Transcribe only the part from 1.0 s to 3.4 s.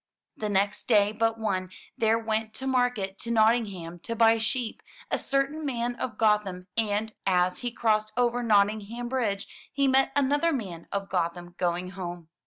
but one, there went to market to